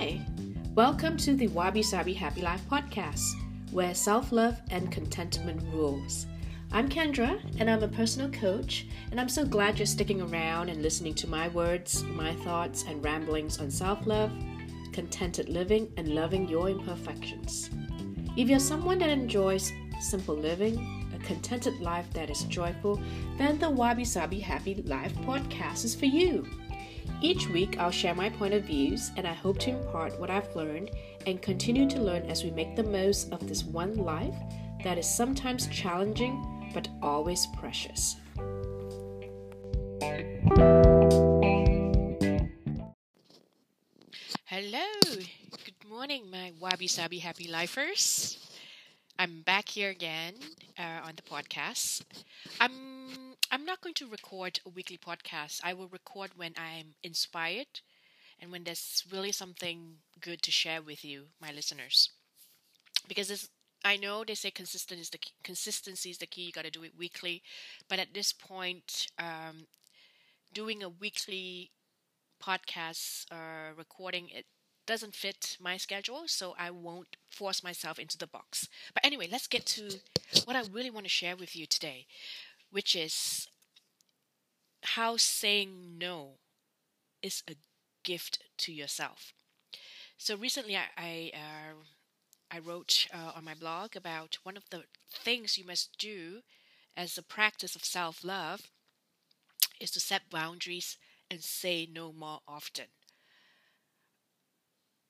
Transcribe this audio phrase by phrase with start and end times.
[0.00, 0.20] Hi,
[0.76, 3.32] welcome to the Wabi Sabi Happy Life podcast,
[3.72, 6.28] where self love and contentment rules.
[6.70, 10.82] I'm Kendra, and I'm a personal coach, and I'm so glad you're sticking around and
[10.82, 14.30] listening to my words, my thoughts, and ramblings on self love,
[14.92, 17.68] contented living, and loving your imperfections.
[18.36, 23.02] If you're someone that enjoys simple living, a contented life that is joyful,
[23.36, 26.46] then the Wabi Sabi Happy Life podcast is for you.
[27.20, 30.54] Each week, I'll share my point of views, and I hope to impart what I've
[30.54, 30.92] learned
[31.26, 34.36] and continue to learn as we make the most of this one life
[34.84, 38.14] that is sometimes challenging but always precious.
[44.44, 44.86] Hello,
[45.64, 48.38] good morning, my wabi sabi happy lifers.
[49.18, 50.34] I'm back here again
[50.78, 52.02] uh, on the podcast.
[52.60, 55.60] I'm I'm not going to record a weekly podcast.
[55.62, 57.80] I will record when I'm inspired
[58.40, 62.10] and when there's really something good to share with you, my listeners.
[63.08, 63.48] Because this,
[63.84, 66.42] I know they say consistent is the key, consistency is the key.
[66.42, 67.42] You got to do it weekly,
[67.88, 69.66] but at this point, um,
[70.52, 71.70] doing a weekly
[72.42, 74.46] podcast uh, recording it
[74.86, 78.68] doesn't fit my schedule, so I won't force myself into the box.
[78.94, 79.90] But anyway, let's get to
[80.46, 82.06] what I really want to share with you today,
[82.70, 83.48] which is
[84.82, 86.38] how saying no
[87.22, 87.56] is a
[88.04, 89.32] gift to yourself.
[90.18, 91.74] So recently, I I, uh,
[92.50, 96.42] I wrote uh, on my blog about one of the things you must do
[96.96, 98.70] as a practice of self love
[99.80, 100.96] is to set boundaries
[101.30, 102.86] and say no more often.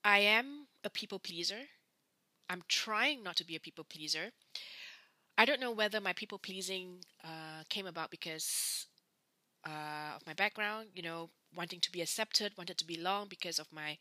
[0.05, 1.69] I am a people pleaser.
[2.51, 4.33] I'm trying not to be a people pleaser.
[5.39, 8.87] I don't know whether my people pleasing uh, came about because
[9.67, 13.69] uh, of my background, you know, wanting to be accepted, wanted to belong because of
[13.73, 13.99] my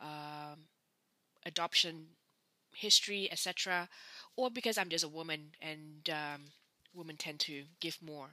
[0.00, 0.66] um,
[1.46, 2.06] adoption
[2.74, 3.88] history, etc.,
[4.36, 6.42] or because I'm just a woman and um,
[6.94, 8.30] women tend to give more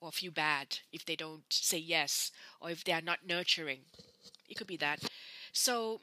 [0.00, 3.80] or feel bad if they don't say yes or if they are not nurturing.
[4.48, 5.00] It could be that.
[5.52, 6.00] So,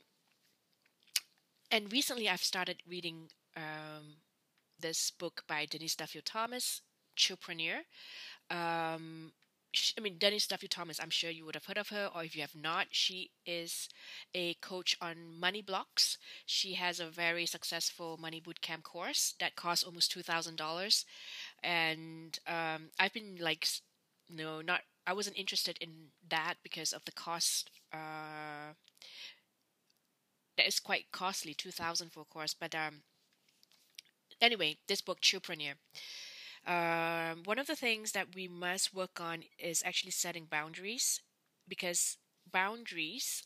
[1.71, 4.15] and recently I've started reading um,
[4.81, 6.81] this book by Denise Duffield Thomas,
[7.17, 7.81] Chillpreneur.
[8.49, 9.31] Um,
[9.97, 12.35] I mean, Denise Duffield Thomas, I'm sure you would have heard of her, or if
[12.35, 13.87] you have not, she is
[14.33, 16.17] a coach on money blocks.
[16.45, 21.05] She has a very successful money bootcamp course that costs almost $2,000.
[21.63, 23.65] And um, I've been like,
[24.29, 27.69] no, not, I wasn't interested in that because of the cost.
[27.93, 28.73] Uh,
[30.57, 32.53] that is quite costly, 2000 for a course.
[32.53, 33.03] But um,
[34.41, 35.75] anyway, this book, Chillpreneur.
[36.65, 41.21] Um, one of the things that we must work on is actually setting boundaries
[41.67, 42.17] because
[42.51, 43.43] boundaries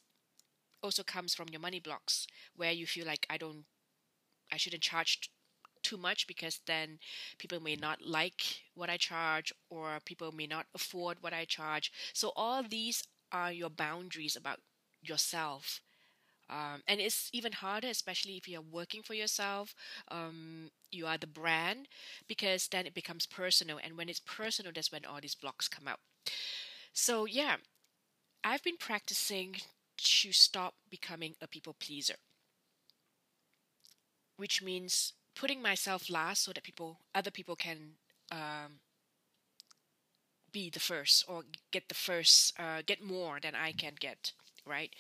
[0.84, 3.66] also comes from your money blocks where you feel like I don't
[4.51, 5.29] I shouldn't charge
[5.84, 7.00] too much because then
[7.38, 11.91] people may not like what I charge or people may not afford what I charge.
[12.13, 14.61] So all these are your boundaries about
[15.01, 15.81] yourself.
[16.50, 19.73] Um, and it's even harder, especially if you're working for yourself.
[20.09, 21.88] Um, you are the brand,
[22.28, 23.79] because then it becomes personal.
[23.83, 26.00] And when it's personal, that's when all these blocks come out.
[26.94, 27.57] So, yeah,
[28.44, 29.57] I've been practicing
[29.97, 32.16] to stop becoming a people pleaser,
[34.38, 37.95] which means putting myself last so that people, other people can
[38.31, 38.79] um,
[40.51, 44.31] be the first or get the first, uh, get more than I can get,
[44.66, 44.94] right?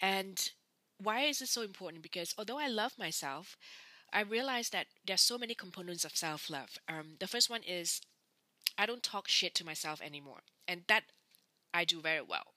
[0.00, 0.50] And
[0.98, 2.02] why is it so important?
[2.02, 3.56] Because although I love myself,
[4.12, 6.78] I realize that there's so many components of self love.
[6.88, 8.00] Um, the first one is
[8.78, 11.04] I don't talk shit to myself anymore, and that
[11.74, 12.54] I do very well.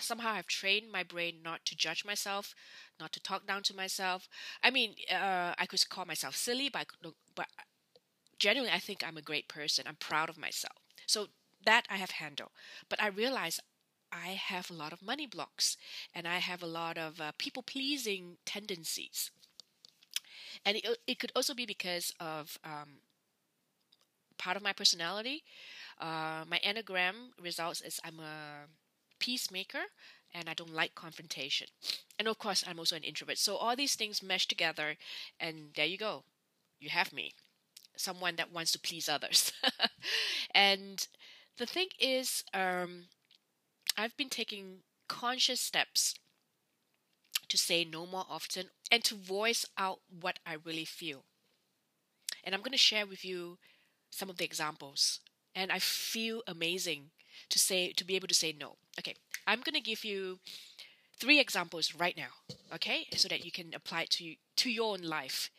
[0.00, 2.54] Somehow I've trained my brain not to judge myself,
[3.00, 4.28] not to talk down to myself.
[4.62, 6.86] I mean, uh, I could call myself silly, but
[7.34, 7.48] but
[8.38, 9.86] generally I think I'm a great person.
[9.86, 10.76] I'm proud of myself.
[11.06, 11.28] So
[11.64, 12.50] that I have handled.
[12.88, 13.60] But I realize
[14.12, 15.76] I have a lot of money blocks
[16.14, 19.30] and I have a lot of uh, people pleasing tendencies.
[20.64, 23.00] And it, it could also be because of um,
[24.38, 25.44] part of my personality.
[26.00, 28.66] Uh, my Enneagram results is I'm a
[29.18, 29.84] peacemaker
[30.34, 31.68] and I don't like confrontation.
[32.18, 33.38] And of course, I'm also an introvert.
[33.38, 34.96] So all these things mesh together,
[35.40, 36.24] and there you go.
[36.80, 37.34] You have me.
[37.96, 39.52] Someone that wants to please others.
[40.54, 41.06] and
[41.58, 43.06] the thing is, um,
[43.96, 44.78] I've been taking
[45.08, 46.14] conscious steps
[47.48, 51.24] to say no more often and to voice out what I really feel.
[52.44, 53.58] And I'm going to share with you
[54.10, 55.20] some of the examples.
[55.54, 57.10] And I feel amazing
[57.50, 58.76] to say to be able to say no.
[58.98, 59.14] Okay,
[59.46, 60.38] I'm going to give you
[61.18, 62.30] three examples right now,
[62.74, 65.50] okay, so that you can apply it to to your own life,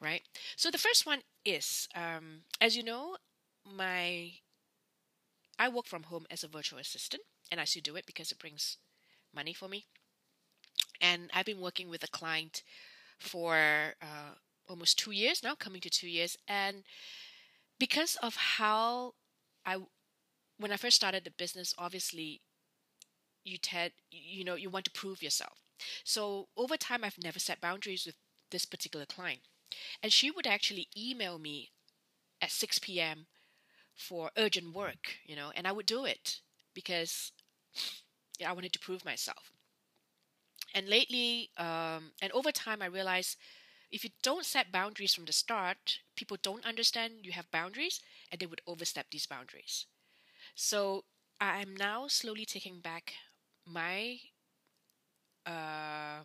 [0.00, 0.22] right?
[0.56, 3.16] So the first one is, um, as you know,
[3.64, 4.32] my
[5.58, 8.38] I work from home as a virtual assistant, and I still do it because it
[8.38, 8.78] brings
[9.34, 9.84] money for me.
[11.00, 12.62] And I've been working with a client
[13.18, 14.34] for uh,
[14.68, 16.84] almost two years now, coming to two years, and
[17.78, 19.14] because of how
[19.64, 19.78] I,
[20.58, 22.40] when I first started the business, obviously,
[23.44, 25.58] you tend, you know, you want to prove yourself.
[26.04, 28.16] So over time, I've never set boundaries with
[28.50, 29.40] this particular client,
[30.02, 31.70] and she would actually email me
[32.40, 33.26] at 6 p.m.
[33.94, 36.40] for urgent work, you know, and I would do it
[36.74, 37.32] because
[38.46, 39.52] I wanted to prove myself.
[40.74, 43.36] And lately, um, and over time, I realized
[43.90, 48.00] if you don't set boundaries from the start, people don't understand you have boundaries
[48.30, 49.86] and they would overstep these boundaries.
[50.56, 51.04] So
[51.40, 53.14] I'm now slowly taking back
[53.66, 54.20] my
[55.46, 56.20] uh,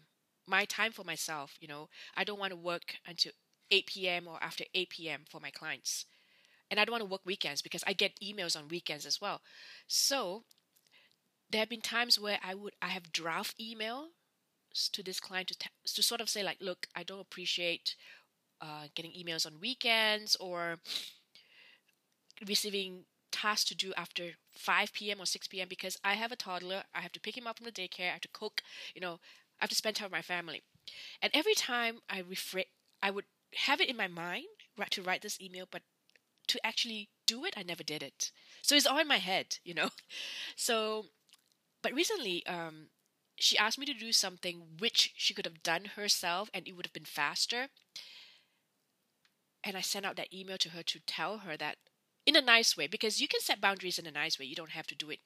[0.47, 1.56] my time for myself.
[1.59, 3.31] You know, I don't want to work until
[3.69, 4.27] 8 p.m.
[4.27, 5.24] or after 8 p.m.
[5.30, 6.06] for my clients,
[6.71, 9.42] and I don't want to work weekends because I get emails on weekends as well.
[9.88, 10.45] So
[11.51, 14.09] there have been times where I would I have draft email
[14.94, 17.95] to this client to, to sort of say like look i don't appreciate
[18.62, 20.80] uh, getting emails on weekends or
[22.48, 26.83] receiving tasks to do after 5 p.m or 6 p.m because i have a toddler
[26.94, 28.62] i have to pick him up from the daycare i have to cook
[28.94, 29.13] you know
[29.59, 30.62] i have to spend time with my family.
[31.21, 32.65] And every time i refra-
[33.04, 33.25] i would
[33.56, 34.45] have it in my mind
[34.77, 35.83] right, to write this email but
[36.47, 38.31] to actually do it i never did it.
[38.62, 39.89] So it's all in my head you know?
[40.56, 41.06] So
[41.81, 42.88] but recently um,
[43.38, 46.86] she asked me to do something which she could have done herself and it would
[46.86, 47.68] have been faster.
[49.63, 51.78] And I sent out that email to her to tell her that
[52.28, 54.45] in a nice way, because you can set boundaries in a nice way.
[54.45, 55.19] You don't have to do it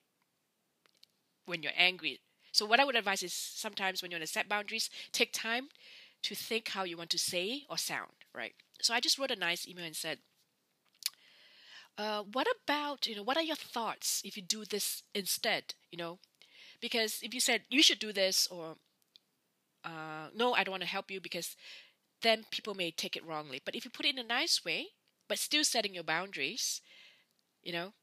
[1.46, 2.20] when you're angry.
[2.52, 5.70] So, what I would advise is sometimes when you want to set boundaries, take time
[6.24, 8.54] to think how you want to say or sound, right?
[8.82, 10.20] So, I just wrote a nice email and said,
[11.98, 15.74] uh, what about, you know, what are your thoughts if you do this instead?
[15.92, 16.20] You know,
[16.82, 18.76] because if you said you should do this or
[19.84, 21.56] uh, no, I don't want to help you because
[22.22, 23.62] then people may take it wrongly.
[23.64, 24.88] But if you put it in a nice way,
[25.28, 26.82] but still setting your boundaries,
[27.64, 27.94] you know,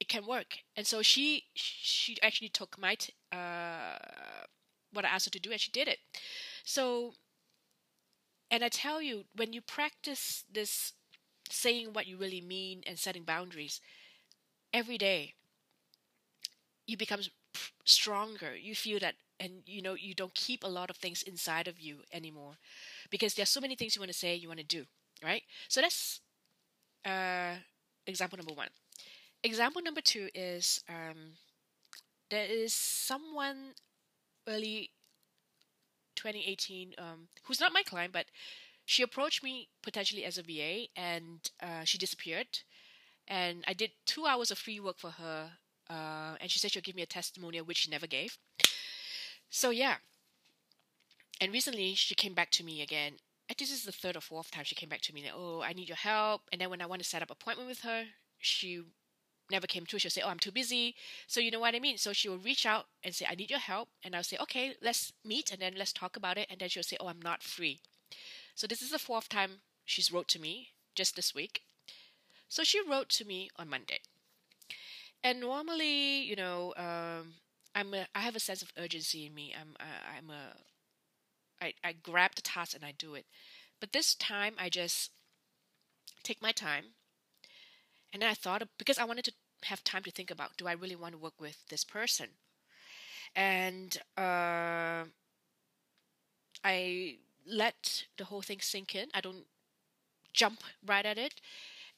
[0.00, 0.58] it can work.
[0.76, 3.98] And so she she actually took my t- uh,
[4.92, 5.98] what I asked her to do, and she did it.
[6.64, 7.14] So,
[8.50, 10.92] and I tell you, when you practice this
[11.50, 13.80] saying what you really mean and setting boundaries
[14.72, 15.34] every day,
[16.86, 17.20] you become
[17.84, 18.54] stronger.
[18.56, 21.80] You feel that, and you know, you don't keep a lot of things inside of
[21.80, 22.54] you anymore
[23.10, 24.84] because there's so many things you want to say, you want to do,
[25.22, 25.42] right?
[25.68, 26.20] So that's
[27.04, 27.54] uh,
[28.06, 28.68] example number one.
[29.42, 31.34] Example number two is um,
[32.30, 33.74] there is someone
[34.48, 34.90] early
[36.16, 38.26] 2018 um, who's not my client, but
[38.84, 42.60] she approached me potentially as a VA and uh, she disappeared.
[43.28, 45.52] And I did two hours of free work for her
[45.90, 48.38] uh, and she said she'll give me a testimonial, which she never gave.
[49.50, 49.96] So yeah.
[51.40, 53.14] And recently she came back to me again.
[53.50, 55.22] I this is the third or fourth time she came back to me.
[55.22, 56.42] That, oh, I need your help.
[56.50, 58.04] And then when I want to set up appointment with her,
[58.38, 58.82] she
[59.50, 59.98] never came to.
[59.98, 60.94] She'll say, "Oh, I'm too busy."
[61.26, 61.98] So you know what I mean.
[61.98, 64.74] So she will reach out and say, "I need your help," and I'll say, "Okay,
[64.80, 67.42] let's meet and then let's talk about it." And then she'll say, "Oh, I'm not
[67.42, 67.80] free."
[68.54, 71.62] So this is the fourth time she's wrote to me just this week.
[72.48, 74.00] So she wrote to me on Monday.
[75.24, 77.34] And normally, you know, um,
[77.74, 79.54] I'm a, I have a sense of urgency in me.
[79.58, 80.54] I'm I, I'm a
[81.60, 83.24] I, I grab the task and I do it.
[83.80, 85.10] But this time I just
[86.22, 86.84] take my time.
[88.12, 89.32] And then I thought because I wanted to
[89.64, 92.28] have time to think about do I really want to work with this person?
[93.34, 95.04] And uh,
[96.62, 97.16] I
[97.46, 99.08] let the whole thing sink in.
[99.14, 99.46] I don't
[100.34, 101.40] jump right at it.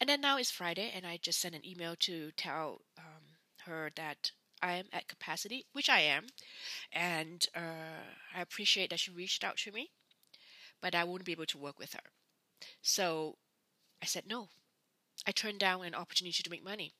[0.00, 3.15] And then now it's Friday, and I just sent an email to tell um,
[3.66, 4.32] her that
[4.62, 6.26] I am at capacity, which I am,
[6.92, 8.02] and uh,
[8.34, 9.90] I appreciate that she reached out to me,
[10.80, 12.10] but I won't be able to work with her.
[12.82, 13.36] So
[14.02, 14.48] I said no.
[15.26, 16.92] I turned down an opportunity to make money.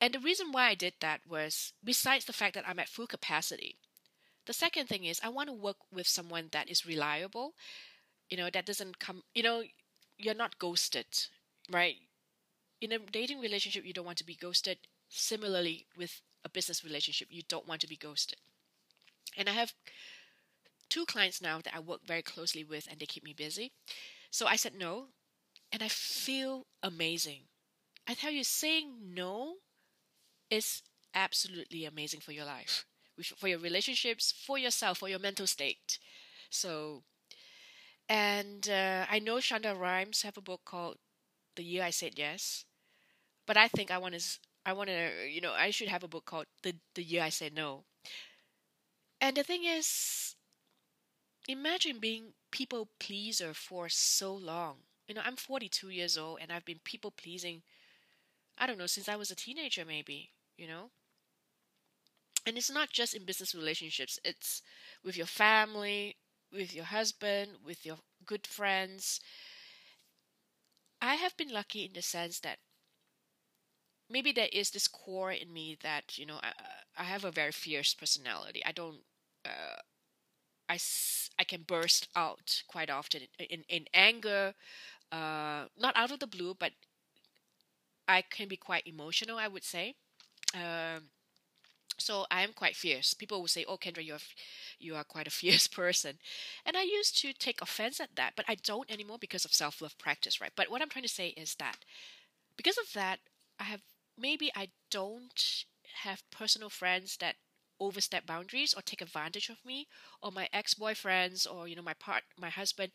[0.00, 3.06] And the reason why I did that was besides the fact that I'm at full
[3.06, 3.76] capacity,
[4.46, 7.54] the second thing is I want to work with someone that is reliable,
[8.30, 9.62] you know, that doesn't come, you know,
[10.16, 11.06] you're not ghosted,
[11.70, 11.96] right?
[12.80, 14.78] In a dating relationship, you don't want to be ghosted.
[15.08, 18.38] Similarly, with a business relationship, you don't want to be ghosted.
[19.36, 19.74] And I have
[20.88, 23.72] two clients now that I work very closely with, and they keep me busy.
[24.30, 25.08] So I said no,
[25.72, 27.42] and I feel amazing.
[28.08, 29.56] I tell you, saying no
[30.50, 30.82] is
[31.14, 32.86] absolutely amazing for your life
[33.22, 35.98] for your relationships, for yourself, for your mental state.
[36.48, 37.02] So,
[38.08, 40.98] and uh, I know Shonda Rhimes have a book called
[41.56, 42.64] "The Year I Said Yes,"
[43.50, 46.08] but I think I want to, I want to, you know, I should have a
[46.08, 47.82] book called "The The Year I Said No."
[49.20, 50.36] And the thing is,
[51.48, 54.76] imagine being people pleaser for so long.
[55.08, 57.62] You know, I'm 42 years old and I've been people pleasing.
[58.56, 60.30] I don't know since I was a teenager, maybe.
[60.56, 60.90] You know,
[62.46, 64.20] and it's not just in business relationships.
[64.24, 64.62] It's
[65.02, 66.14] with your family,
[66.52, 69.20] with your husband, with your good friends.
[71.02, 72.60] I have been lucky in the sense that
[74.10, 76.52] maybe there is this core in me that you know I,
[76.98, 78.62] I have a very fierce personality.
[78.66, 78.98] I don't.
[79.44, 79.80] Uh,
[80.68, 80.78] I,
[81.38, 84.54] I can burst out quite often in in, in anger,
[85.12, 86.72] uh, not out of the blue, but
[88.08, 89.38] I can be quite emotional.
[89.38, 89.94] I would say.
[90.54, 91.10] Um,
[91.98, 93.14] so I am quite fierce.
[93.14, 94.20] People will say, "Oh, Kendra, you are
[94.78, 96.18] you are quite a fierce person,"
[96.66, 99.80] and I used to take offense at that, but I don't anymore because of self
[99.82, 100.52] love practice, right?
[100.56, 101.78] But what I'm trying to say is that
[102.56, 103.20] because of that,
[103.60, 103.82] I have
[104.20, 105.64] maybe I don't
[106.04, 107.36] have personal friends that
[107.80, 109.88] overstep boundaries or take advantage of me,
[110.22, 112.92] or my ex boyfriends, or you know my part my husband.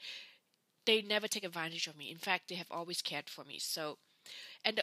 [0.86, 2.10] They never take advantage of me.
[2.12, 3.60] In fact, they have always cared for me.
[3.60, 3.98] So,
[4.66, 4.82] and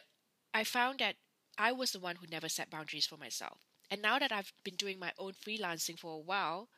[0.54, 1.16] I found that
[1.58, 4.76] I was the one who never set boundaries for myself and now that I've been
[4.76, 6.68] doing my own freelancing for a while,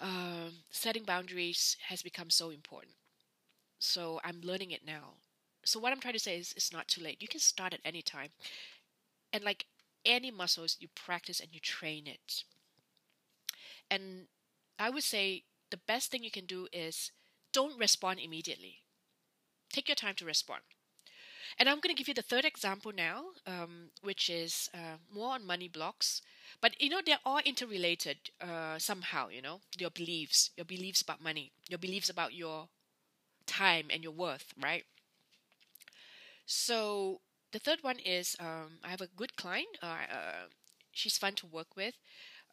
[0.00, 2.94] um, setting boundaries has become so important.
[3.78, 5.14] So I'm learning it now.
[5.64, 7.22] So what I'm trying to say is it's not too late.
[7.22, 8.30] You can start at any time.
[9.32, 9.66] And like
[10.04, 12.44] any muscles, you practice and you train it.
[13.90, 14.26] And
[14.78, 17.12] I would say the best thing you can do is
[17.52, 18.82] don't respond immediately.
[19.72, 20.62] Take your time to respond.
[21.58, 25.34] And I'm going to give you the third example now, um, which is uh, more
[25.34, 26.22] on money blocks.
[26.60, 31.20] But you know, they're all interrelated uh, somehow, you know, your beliefs, your beliefs about
[31.22, 32.68] money, your beliefs about your
[33.46, 34.84] time and your worth, right?
[36.46, 37.20] So
[37.52, 39.78] the third one is um, I have a good client.
[39.82, 40.46] Uh, uh,
[40.92, 41.94] she's fun to work with.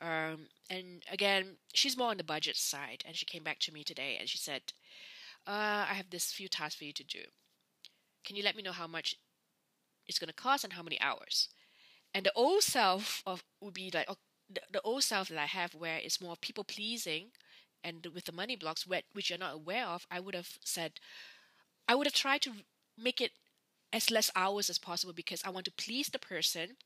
[0.01, 3.03] Um, and again, she's more on the budget side.
[3.05, 4.61] And she came back to me today and she said,
[5.47, 7.19] uh, I have this few tasks for you to do.
[8.25, 9.15] Can you let me know how much
[10.07, 11.49] it's going to cost and how many hours?
[12.13, 14.17] And the old self of would be like oh,
[14.51, 17.27] the, the old self that I have, where it's more people pleasing,
[17.83, 20.93] and with the money blocks, which you're not aware of, I would have said,
[21.87, 22.51] I would have tried to
[22.97, 23.31] make it
[23.93, 26.77] as less hours as possible because I want to please the person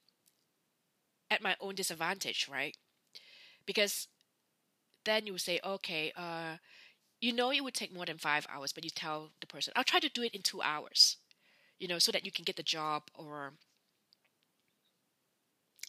[1.29, 2.75] at my own disadvantage, right?
[3.65, 4.07] Because
[5.05, 6.57] then you say, okay, uh,
[7.21, 9.83] you know it would take more than five hours, but you tell the person, I'll
[9.85, 11.17] try to do it in two hours
[11.79, 13.53] you know, so that you can get the job or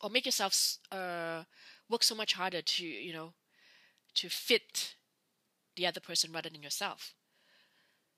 [0.03, 1.45] or make yourself uh,
[1.89, 3.33] work so much harder to you know
[4.15, 4.97] to fit
[5.77, 7.15] the other person rather than yourself.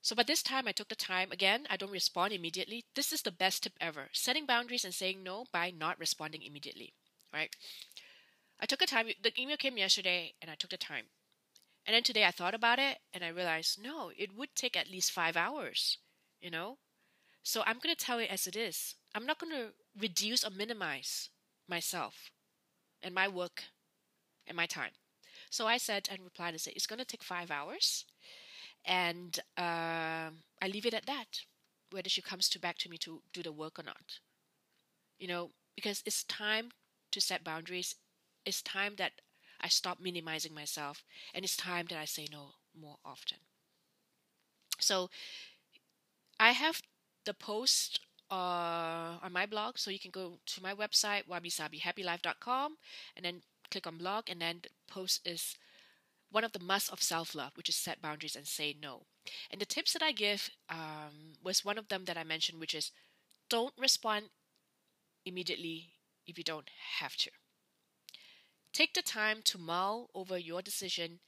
[0.06, 1.32] So, but this time I took the time.
[1.32, 2.84] Again, I don't respond immediately.
[2.94, 6.92] This is the best tip ever setting boundaries and saying no by not responding immediately.
[7.34, 7.50] Right?
[8.60, 9.08] I took the time.
[9.20, 11.06] The email came yesterday and I took the time.
[11.84, 14.88] And then today I thought about it and I realized no, it would take at
[14.88, 15.98] least five hours.
[16.40, 16.78] You know?
[17.42, 18.94] So I'm going to tell it as it is.
[19.12, 21.30] I'm not going to reduce or minimize
[21.68, 22.30] myself
[23.02, 23.64] and my work
[24.46, 24.92] and my time.
[25.50, 28.04] So I said and replied and said, it's going to take five hours.
[28.86, 30.30] And uh,
[30.62, 31.40] I leave it at that,
[31.90, 34.20] whether she comes to back to me to do the work or not.
[35.18, 36.70] You know, because it's time
[37.10, 37.96] to set boundaries.
[38.44, 39.12] It's time that
[39.60, 41.02] I stop minimizing myself.
[41.34, 43.38] And it's time that I say no more often.
[44.78, 45.10] So
[46.38, 46.82] I have
[47.24, 48.00] the post
[48.30, 49.78] uh, on my blog.
[49.78, 52.76] So you can go to my website, wabisabihappylife.com,
[53.16, 55.56] and then click on blog, and then the post is
[56.30, 59.06] one of the musts of self love, which is set boundaries and say no.
[59.50, 62.74] And the tips that I give um, was one of them that I mentioned, which
[62.74, 62.90] is
[63.48, 64.26] don't respond
[65.24, 65.90] immediately
[66.26, 67.30] if you don't have to.
[68.72, 71.20] Take the time to mull over your decision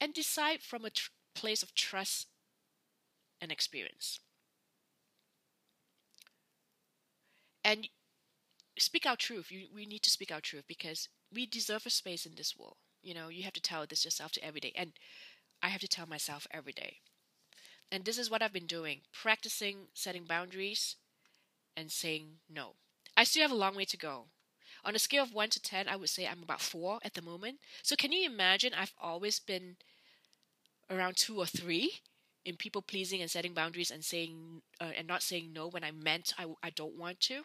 [0.00, 2.28] and decide from a tr- place of trust
[3.40, 4.20] and experience.
[7.66, 7.88] and
[8.78, 9.50] speak our truth.
[9.50, 12.76] You, we need to speak our truth because we deserve a space in this world.
[13.06, 14.92] You know, you have to tell this yourself to every day, and
[15.62, 16.98] I have to tell myself every day.
[17.92, 20.96] And this is what I've been doing: practicing setting boundaries
[21.76, 22.74] and saying no.
[23.16, 24.26] I still have a long way to go.
[24.84, 27.22] On a scale of one to ten, I would say I'm about four at the
[27.22, 27.60] moment.
[27.84, 28.74] So can you imagine?
[28.74, 29.76] I've always been
[30.90, 32.00] around two or three
[32.44, 35.92] in people pleasing and setting boundaries and saying uh, and not saying no when I
[35.92, 37.44] meant I, I don't want to.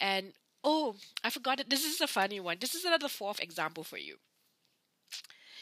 [0.00, 0.34] And
[0.68, 1.70] Oh, I forgot it.
[1.70, 2.56] This is a funny one.
[2.58, 4.16] This is another fourth example for you.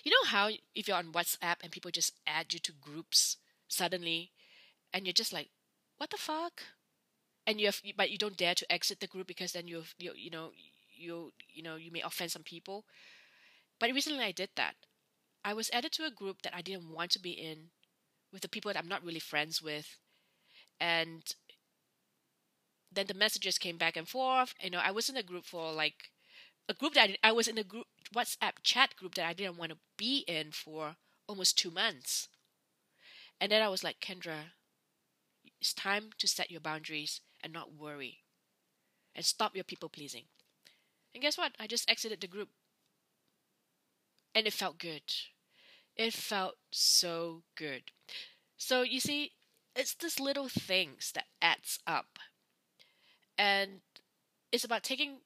[0.04, 4.32] You know how if you're on WhatsApp and people just add you to groups suddenly,
[4.92, 5.50] and you're just like,
[5.98, 6.62] "What the fuck?"
[7.46, 10.14] And you have, but you don't dare to exit the group because then you you
[10.14, 10.52] you know
[10.94, 12.86] you you know you may offend some people.
[13.78, 14.76] But recently I did that.
[15.44, 17.70] I was added to a group that I didn't want to be in,
[18.32, 19.98] with the people that I'm not really friends with,
[20.80, 21.34] and
[22.90, 24.54] then the messages came back and forth.
[24.62, 26.10] You know, I was in a group for like
[26.68, 29.58] a group that I, I was in a group WhatsApp chat group that I didn't
[29.58, 32.28] want to be in for almost two months.
[33.40, 34.52] And then I was like, Kendra,
[35.60, 38.18] it's time to set your boundaries and not worry.
[39.14, 40.24] And stop your people pleasing.
[41.14, 41.52] And guess what?
[41.58, 42.48] I just exited the group.
[44.34, 45.02] And it felt good.
[45.96, 47.84] It felt so good.
[48.56, 49.32] So you see,
[49.76, 52.18] it's these little things that adds up
[53.36, 53.80] and
[54.52, 55.18] it's about taking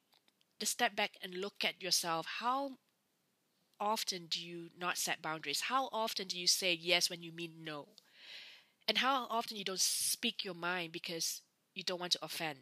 [0.59, 2.25] the step back and look at yourself.
[2.39, 2.77] How
[3.79, 5.61] often do you not set boundaries?
[5.61, 7.87] How often do you say yes when you mean no?
[8.87, 11.41] And how often you don't speak your mind because
[11.73, 12.59] you don't want to offend?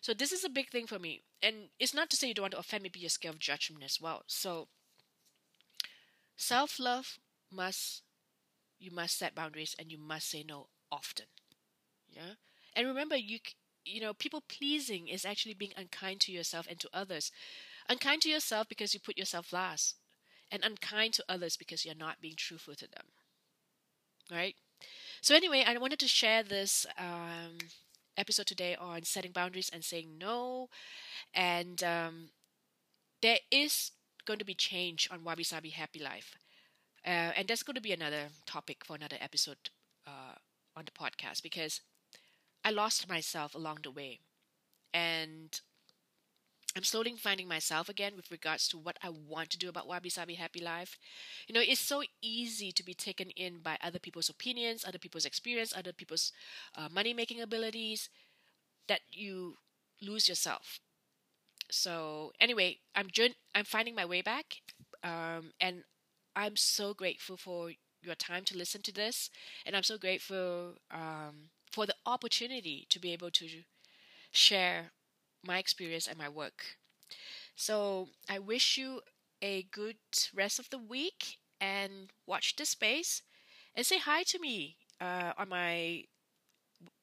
[0.00, 1.22] So this is a big thing for me.
[1.42, 3.84] And it's not to say you don't want to offend, maybe you're scared of judgment
[3.84, 4.22] as well.
[4.26, 4.68] So
[6.36, 7.18] self love
[7.50, 8.02] must
[8.78, 11.26] you must set boundaries and you must say no often.
[12.08, 12.34] Yeah?
[12.74, 13.38] And remember you
[13.88, 17.32] you know, people pleasing is actually being unkind to yourself and to others.
[17.88, 19.96] Unkind to yourself because you put yourself last,
[20.50, 23.06] and unkind to others because you're not being truthful to them.
[24.30, 24.56] Right?
[25.20, 27.58] So, anyway, I wanted to share this um,
[28.16, 30.68] episode today on setting boundaries and saying no.
[31.34, 32.30] And um,
[33.22, 33.92] there is
[34.26, 36.36] going to be change on Wabi Sabi Happy Life.
[37.06, 39.70] Uh, and that's going to be another topic for another episode
[40.06, 40.34] uh,
[40.76, 41.80] on the podcast because
[42.68, 44.20] I lost myself along the way.
[44.92, 45.58] And
[46.76, 50.10] I'm slowly finding myself again with regards to what I want to do about Wabi
[50.10, 50.98] Sabi Happy Life.
[51.46, 55.24] You know, it's so easy to be taken in by other people's opinions, other people's
[55.24, 56.30] experience, other people's
[56.76, 58.10] uh, money making abilities
[58.86, 59.56] that you
[60.02, 60.78] lose yourself.
[61.70, 63.08] So anyway, I'm
[63.54, 64.56] I'm finding my way back,
[65.02, 65.84] um, and
[66.36, 69.30] I'm so grateful for your time to listen to this,
[69.64, 73.48] and I'm so grateful um, for the opportunity to be able to
[74.32, 74.92] share
[75.46, 76.78] my experience and my work.
[77.56, 79.02] So I wish you
[79.42, 79.98] a good
[80.34, 83.22] rest of the week and watch the space
[83.76, 86.04] and say hi to me uh, on my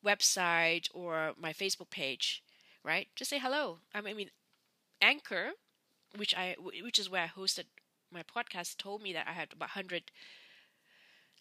[0.06, 2.43] website or my Facebook page,
[2.84, 3.08] right?
[3.15, 3.80] Just say hello.
[3.93, 4.30] I mean,
[5.01, 5.51] Anchor,
[6.17, 7.65] which I which is where I hosted
[8.12, 10.12] my podcast, told me that I had about hundred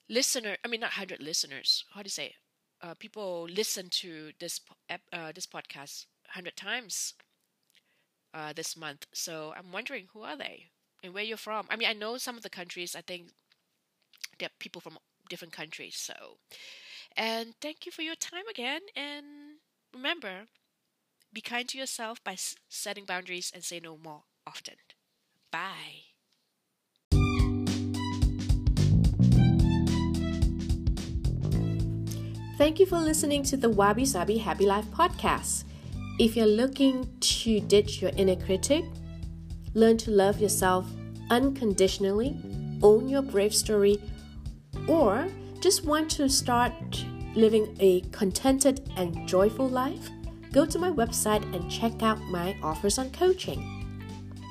[0.09, 0.57] listener.
[0.65, 1.85] I mean, not hundred listeners.
[1.93, 2.37] How do you say?
[2.83, 4.61] Uh, people listen to this
[5.13, 7.15] uh, this podcast hundred times
[8.35, 9.07] uh, this month.
[9.13, 10.67] So I'm wondering who are they
[11.03, 11.67] and where you're from.
[11.71, 12.95] I mean, I know some of the countries.
[12.97, 13.31] I think
[14.39, 15.97] there are people from different countries.
[15.97, 16.39] So,
[17.17, 18.83] and thank you for your time again.
[18.97, 19.27] And
[19.95, 20.49] remember,
[21.33, 22.37] be kind to yourself by
[22.69, 24.77] setting boundaries and say no more often.
[25.51, 26.14] Bye.
[32.57, 35.65] Thank you for listening to the Wabi Sabi Happy Life podcast.
[36.21, 38.85] If you're looking to ditch your inner critic,
[39.75, 40.87] learn to love yourself
[41.31, 42.39] unconditionally,
[42.81, 44.01] own your brave story,
[44.87, 45.27] or
[45.59, 50.09] just want to start living a contented and joyful life,
[50.53, 53.85] go to my website and check out my offers on coaching.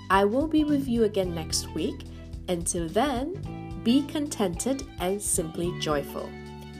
[0.10, 2.04] I will be with you again next week.
[2.50, 6.30] Until then, be contented and simply joyful.